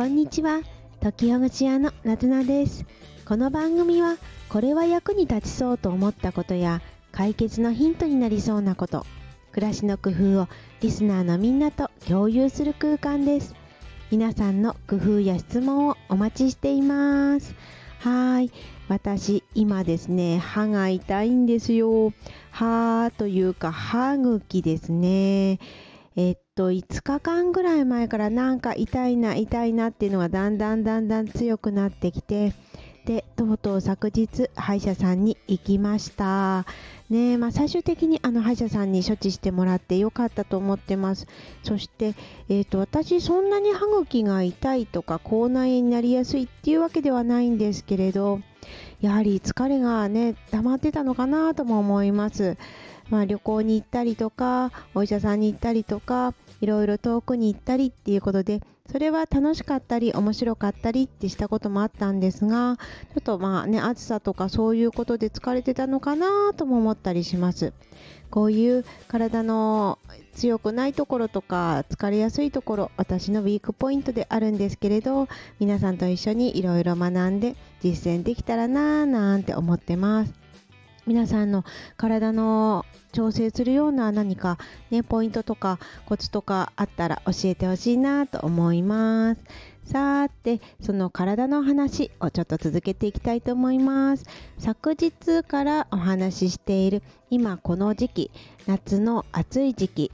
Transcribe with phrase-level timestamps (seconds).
[0.00, 0.62] こんにちは。
[1.02, 2.86] 時ほぐし屋のなずなです。
[3.26, 4.16] この番組は
[4.48, 6.80] これは役に立ちそうと思ったことや
[7.12, 9.04] 解決のヒントになりそうなこと
[9.52, 10.48] 暮らしの工夫を
[10.80, 13.54] リスナーのみんなと共有する空間です。
[14.10, 17.54] 皆さんの工夫や質問をお待ちしています。
[17.98, 18.50] はい。
[18.88, 22.14] 私今ですね歯が痛いんですよ。
[22.52, 25.58] 歯というか歯茎ですね。
[26.16, 32.52] えっと、5日間ぐらい前からなんか痛いな、痛いなっていうのがだんだんだんだん強くなってきて、
[33.06, 36.66] で、とうとう昨日、歯医者さんに行きました。
[37.08, 41.26] ねまあ、最終的にあの歯医者さんに処置してもらってよかったと思ってます。
[41.62, 42.14] そして、
[42.50, 48.40] えっ、ー、と、私そんなに歯茎が痛いとか口内炎になりやすいっていうわけではないんですけれど、
[49.00, 52.58] やはり疲れがね、溜まってたのかなとも思います。
[53.10, 67.72] まあ、旅行に行ったりとか、お医者さんに行ったりとか、いろいろ遠くに行ったりっていうことで、それは楽しかったり面白かったりってしたこともあったんですが、ちょっとまあね、暑さとかそういうことで疲れてたのかなとも思ったりします。
[68.30, 69.98] こういう体の
[70.34, 75.28] 強くないところとか疲れやすいところ、私のウィークポイントであるんですけれど、
[75.60, 80.39] 皆さんと一緒にいろいろ学んで実践できたらなぁなんて思ってます。
[81.10, 81.64] 皆さんの
[81.96, 84.58] 体の調整するような何か
[84.92, 89.40] ね、ポイントとかコツとかあったら教えてほしいなと思います。
[89.86, 94.26] さて、その体の話をちょっと続けていきたいと思います。
[94.60, 98.30] 昨日からお話ししている今この時期、
[98.68, 100.12] 夏の暑い時期、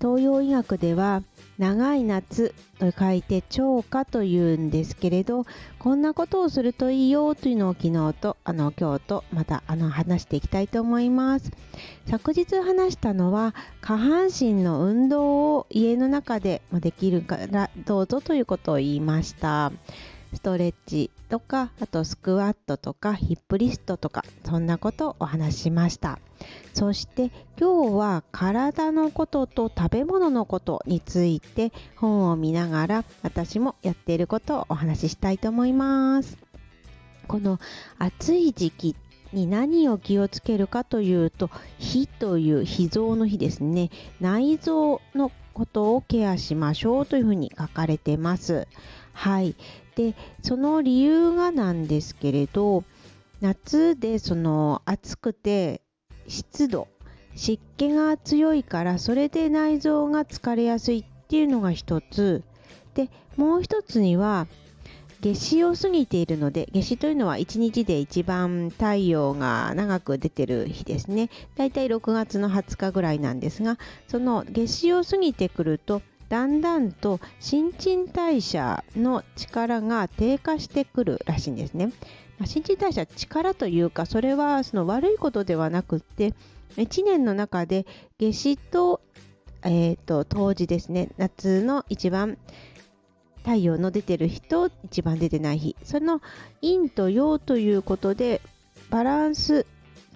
[0.00, 1.22] 東洋医学では
[1.58, 5.44] 長い夏と書いて超過というんですけれど
[5.78, 11.50] こんなことをするといいよというのを昨日とあの今日とまたあの話していきたいと思います。
[12.06, 19.72] 昨日話したのは下半身の運動を家の中でできるからどうぞということを言いました。
[20.34, 26.18] ストレッチとか、あとスクワットとかヒップリストとか、そんなことをお話ししました。
[26.74, 36.38] そして今日は体のことと食べ物のことについて本を見ながら私もやっていることをお話ししたいと思います。
[37.26, 37.58] この
[37.98, 38.96] 暑い時期
[39.32, 43.90] に何を気をつけるかというと、脾という脾臓の脾ですね。
[44.20, 48.66] 内臓のことをケアしましょうというふうに書かれてます。
[49.12, 49.56] はい。
[49.98, 50.14] で、
[50.44, 52.84] その理由がなんですけれど、
[53.40, 55.82] 夏でその暑くて
[56.28, 56.86] 湿度、
[57.34, 62.44] 湿気が強いからそれで内臓が疲れやすいっていうのが一つ。
[62.94, 64.46] で、もう一つには
[65.20, 71.28] 夏至を過ぎているので、夏至というのは一日で一番太陽が長く出てる日ですね。
[71.56, 81.86] だいたい6月の20日ぐらいなんですが、その夏至を過ぎてくるとだんだんと新陳代謝の力が低下してくるらしいんですね。
[82.38, 86.34] まあ、新陳代謝力というかそれはその悪いことではなくって
[86.76, 87.86] 1年の中で
[88.18, 89.00] 夏至と,、
[89.64, 92.38] えーと、冬至ですね夏の一番
[93.38, 96.20] 太陽の出てる日と一番出てない日その
[96.60, 98.40] 陰と陽ということで
[98.90, 99.66] バランス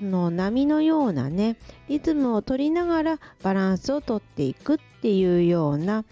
[0.02, 1.56] の波のようなね
[1.88, 6.04] リズムを取りながらバランスをとっていくっていうような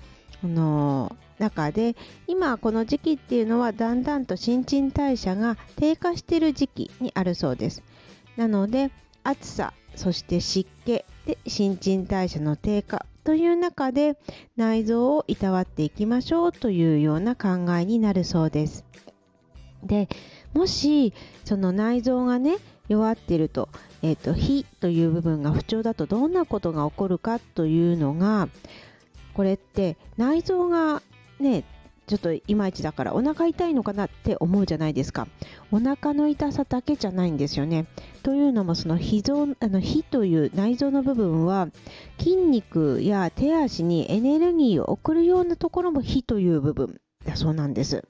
[0.43, 1.97] あの中で
[2.27, 7.83] 今この時期っていうのはだんだんと新陳代謝が低下している時期にあるそうです。
[8.37, 8.91] なので
[9.23, 14.17] 暑さそして湿気で新陳代謝の低下という中で
[14.57, 18.85] 内臓をいたわっていきましょうというような考えになるそうです。
[19.83, 20.09] で
[20.53, 21.15] もし
[21.45, 22.57] その内臓がね
[22.91, 23.69] 弱っていると,、
[24.03, 28.49] えーと、火という部分が不調だとどんなことが起こるかというのが
[29.33, 31.01] これって内臓が
[31.39, 31.65] ね
[32.09, 35.29] ちょっといまいちだからお腹痛いのかなって思うじゃないですか。
[35.71, 37.87] お腹の痛さだけじゃないんですよね。
[38.25, 41.69] というのもその脾臓あの脾という内臓の部分は
[42.19, 48.03] 筋肉や手足にエネルギーを送るようなところも脾という部分だそうなんです。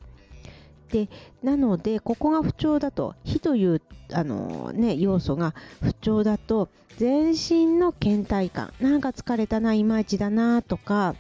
[0.91, 1.09] で
[1.43, 3.83] なのでここが不調だと火という
[4.13, 11.15] あの、ね、要素が不調だと全身の倦怠感なんか疲れたないまいちだなとか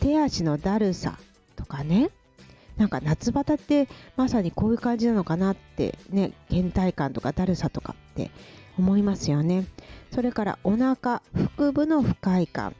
[0.00, 1.18] 手足のだるさ
[1.56, 2.10] とかね
[2.76, 8.30] なんか夏バテってまさにこういう感じなのかなってね倦怠感とかだるさとかって
[8.78, 9.66] 思いますよね。
[10.12, 11.20] それからお腹
[11.56, 12.76] 腹部の不快感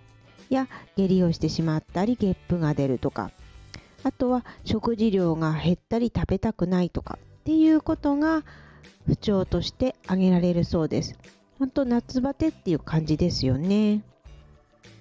[0.48, 3.32] や下痢をしてしまったりゲップが出るとか
[4.02, 8.44] あとは食事量が減ったり食べたくないとかっていうことが
[9.06, 11.18] 不調として挙げられるそうです。
[11.58, 14.02] 本当夏バテっていう感じですよね。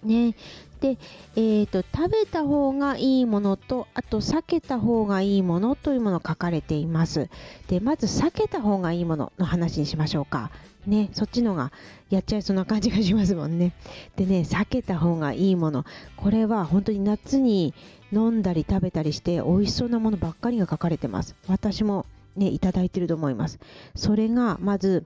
[0.03, 0.35] ね、
[0.79, 0.97] で、
[1.35, 7.29] えーと、食べた方がいいものとあと避けた方がいいものというもの書かれています。
[7.67, 10.51] でまず避けた方がいいものの話にしましょうか。
[10.85, 11.71] ねそっちのが
[12.09, 13.73] やっちゃいそうな感じがしますもんね。
[14.15, 15.83] でね避けた方がいいもの。
[16.15, 17.73] これは本当に夏に
[18.13, 21.35] 飲んだり食べたりして美味しそうなものばっかりが書かれてます。
[21.47, 22.05] 私も
[22.35, 23.59] ねいただいてると思います。
[23.95, 25.05] それがまず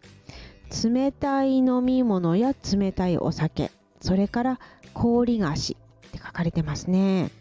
[0.83, 3.71] 冷たい飲み物や冷たいお酒。
[4.01, 4.59] それから
[4.93, 5.77] 氷菓子
[6.07, 7.31] って書かれてますね。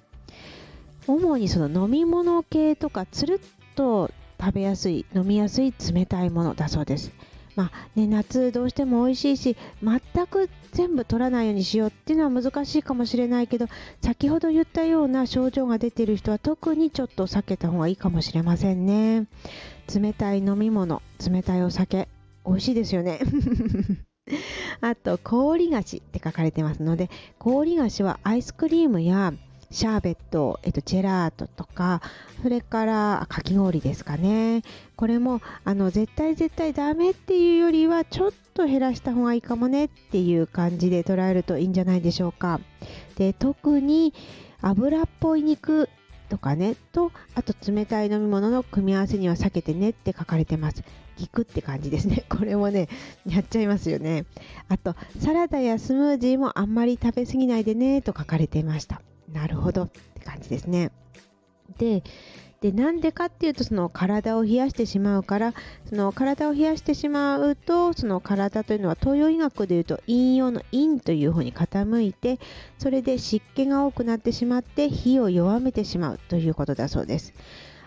[1.07, 7.13] 主にその飲み物系とかつるっと食べやすい飲みやすい冷たいものだそうです。
[7.57, 13.67] まあね、夏どうしても美味しいし全く全部取らないようにしようっていうのは難しいかもしれないけど
[14.01, 19.27] 先ほど言ったような症状が出ている人は特にちょっと避けた方がいいかもしれませんね。
[19.93, 22.09] 冷たい飲み物冷たいお酒
[22.47, 23.19] 美味しいですよね。
[24.81, 29.33] あと氷菓子って書かれてますので氷菓子はアイスクリームや
[29.71, 32.03] シャーベット、えっと、ジェラートとか
[32.43, 34.63] それからかき氷ですかね。
[34.97, 42.61] これもあの絶対絶対ダメっていうよりはちょっと減らした方がいいかもねっていう感じで捉えるといいんじゃないでしょうか。
[43.17, 44.13] で特に
[44.61, 45.89] 油っぽい肉
[46.29, 50.83] とかねとあと冷たい飲み物の組み合わせには避けてねって書かれてます。
[51.21, 52.25] ギクって感じですね。
[52.31, 52.89] これもね
[53.27, 54.25] やっちゃいますよね。
[54.69, 59.03] あとサラダやスムージーもあんまり食べ過ぎないでねと書かれていました。
[59.33, 60.91] なるほどって感じですね。
[61.79, 62.03] で
[62.61, 65.55] でなんでかっていうとその体を冷やしてしまうから
[65.89, 72.39] その体を冷やしてしまうとその体というのは東洋医学でいうと陰陽の陰という方に傾いて
[72.79, 77.33] それで湿気が多くなってしまって火を弱めてしまうということだそうです。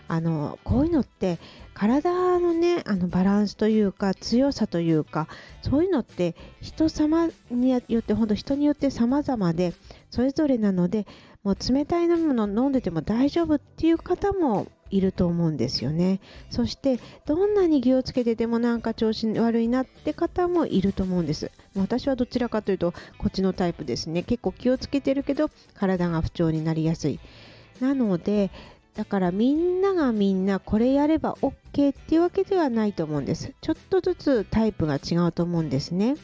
[0.08, 1.38] あのこういうのって
[1.72, 5.28] 体のねあのバランスというか強さというか
[5.62, 9.72] そういうのって人様によって本当人によって様々で
[10.10, 11.06] それぞれなので
[11.42, 16.20] もう冷たい飲み物飲んでても大丈夫っていう方もいると思うんですよね。
[16.50, 21.50] そしてどんなに気をつけててもなんか調子悪いなって方もいると思うんです。
[21.76, 24.22] 私はどちらかというとこっちのタイプですね。
[24.22, 27.18] 結構気をつけてるけど体が不調になりやすい。
[27.80, 28.50] なので
[28.94, 33.52] だからみんながみんなこれやれば OK っていうわけではないと思うんです。
[33.60, 36.16] ちょっとずつタイプが違うと思うんですね。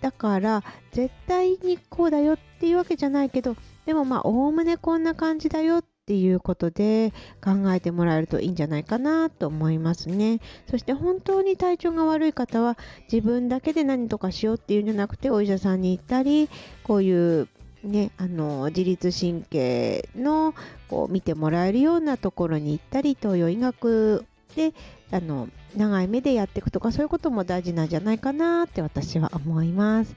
[0.00, 3.56] だから絶対にこうだよっていうわけじゃないけど
[3.86, 10.40] でもまあおおむねこんな感じだよっていうことで考えてもらえるといいんじゃないかなと思いますね。
[10.68, 12.76] そして本当に体調が悪い方は
[13.10, 16.50] 自分だけで何とかしようっていうんじゃなくてお医者さんに行ったり
[16.82, 17.48] こういう
[17.84, 20.54] ね、あの自律神経の
[20.92, 24.74] こう見てもらえるようなところに行ったり東洋医学で
[25.10, 30.14] あの長い目でやっていくとかそういうことも大事なんじゃないかなって私は思います。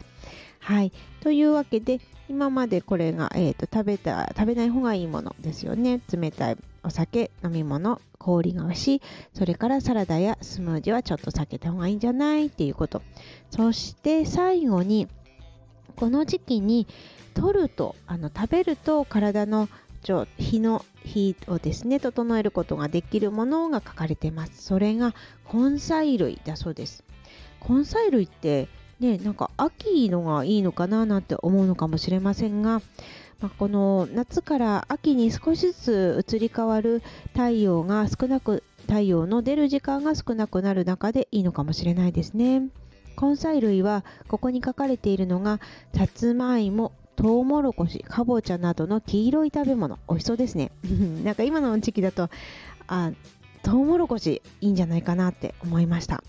[0.60, 0.92] はい。
[1.22, 6.02] というわけで、今までこれが、えーと、食べた食べない方がいいものですよね。
[6.12, 9.02] 冷たいお酒、飲み物、氷菓子、
[9.34, 13.02] それからサラダやスムージーはちょっと避けた方がいいんじゃないっていうこと。
[13.50, 15.08] そして最後に、
[15.96, 16.88] この時期に
[17.34, 19.70] 取ると、あの食べると体の
[20.38, 24.62] 火の火をですね、整えることができるものが書かれてます。
[24.64, 25.14] それが
[25.52, 27.04] 根菜類だそうです。
[27.68, 28.68] 根菜類って
[29.00, 32.82] ね、なんか秋のがいいのかななんて思うのかもしれませんが、
[33.42, 37.02] まあ、この夏から秋に少しずつ移り変わる
[37.34, 42.70] 太陽が少なく太陽の出る時間が少なくなる中でいいのかもしれないですね。
[43.22, 45.60] 根菜類はここに書かれているのが
[45.96, 50.72] さつまいも、トウモロコシ、かぼちゃなどの黄色い食べ物、美味しそうですね。
[51.24, 52.30] なんか今の時期だと
[52.88, 53.12] あ
[53.64, 56.24] トウモロコシいいんじゃないかなって思いました。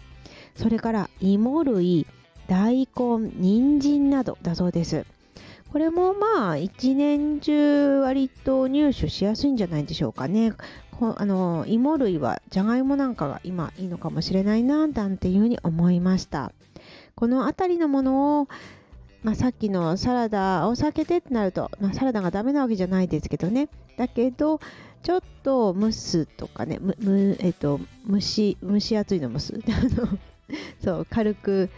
[0.55, 2.07] それから芋類、
[2.49, 5.05] 大根、人参などだそうです。
[5.71, 10.55] これもまあ一年中割と入手しやすいんじゃないでしょうかね。
[10.99, 16.53] あの芋類はじゃがいもなんかが今いいのかもしれないななんていうふうに思いました。
[17.15, 18.49] この辺りのものを、
[19.23, 23.69] まあ、さっきのサラダを避けてってなると、まあ、サラダがダメなわけじゃないですけどね。
[23.97, 24.61] だけど
[25.03, 27.81] ちょっと蒸すとかね、むむえっと、
[28.11, 29.61] 蒸し蒸し暑いの蒸す。
[30.83, 31.71] そう軽く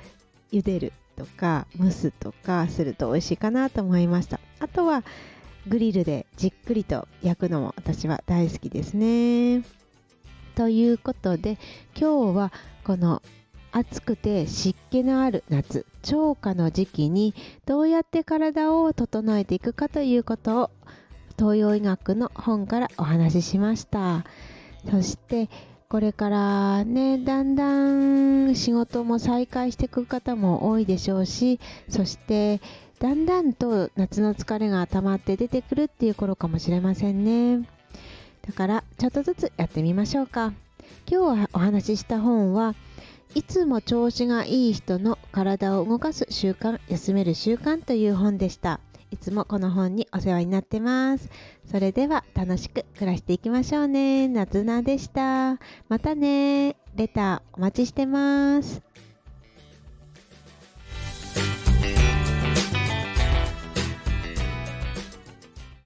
[0.52, 4.40] 茹でるとか蒸すとかすると美味しいかなと思いました。
[4.60, 5.04] あとは
[5.66, 9.62] グリルでじっくりと焼くのも私は大好きですね。
[10.54, 11.58] ということで
[11.98, 12.52] 今日は
[12.84, 13.22] この
[13.72, 15.86] 暑くて湿気のある夏。
[16.08, 17.34] 超過の時期に
[17.66, 20.70] どうやって体を整えていくかということを
[21.38, 24.24] 東洋医学の本からお話ししました。
[24.90, 25.50] そして
[25.90, 31.60] これからね、だんだん仕事も再開していく方も多いでしょうし、
[31.90, 32.62] そして
[33.00, 37.68] だんだんと夏の疲れが溜まって出てくるっていう頃かもしれませんね。
[38.46, 40.54] だからちょっとずつやってみましょうか。
[41.06, 42.74] 今日はお話しした本は
[43.34, 48.80] いつも調子がいい人の体を動かす習慣休める習慣という本でした。
[49.10, 51.30] いつもこの本にお世話になってます。
[51.70, 54.28] それでは楽しく暮らしていきましょうね。
[54.28, 55.58] 夏菜でした。
[55.88, 56.76] またね。
[56.94, 58.87] レターお待ちしてます。